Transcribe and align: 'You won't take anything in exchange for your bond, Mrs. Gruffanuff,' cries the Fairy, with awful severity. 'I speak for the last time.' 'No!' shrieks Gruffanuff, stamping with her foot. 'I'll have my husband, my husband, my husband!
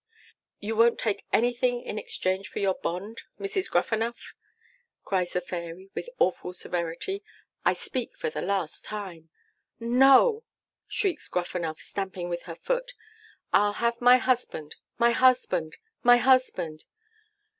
'You 0.59 0.75
won't 0.75 0.97
take 0.97 1.27
anything 1.31 1.81
in 1.83 1.99
exchange 1.99 2.47
for 2.49 2.57
your 2.57 2.73
bond, 2.73 3.21
Mrs. 3.39 3.69
Gruffanuff,' 3.69 4.33
cries 5.05 5.33
the 5.33 5.41
Fairy, 5.41 5.91
with 5.93 6.09
awful 6.17 6.53
severity. 6.53 7.23
'I 7.65 7.73
speak 7.73 8.17
for 8.17 8.31
the 8.31 8.41
last 8.41 8.83
time.' 8.83 9.29
'No!' 9.79 10.43
shrieks 10.87 11.27
Gruffanuff, 11.29 11.79
stamping 11.83 12.29
with 12.29 12.41
her 12.49 12.55
foot. 12.55 12.95
'I'll 13.53 13.73
have 13.73 14.01
my 14.01 14.17
husband, 14.17 14.75
my 14.97 15.11
husband, 15.11 15.77
my 16.01 16.17
husband! 16.17 16.85